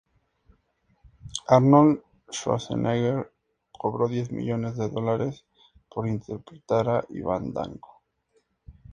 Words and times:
Arnold 1.55 1.99
Schwarzenegger 2.31 3.29
cobró 3.71 4.07
diez 4.07 4.31
millones 4.31 4.75
de 4.75 4.89
dólares 4.89 5.45
por 5.93 6.07
interpretar 6.07 6.89
a 6.89 7.05
Ivan 7.09 7.53
Danko. 7.53 8.01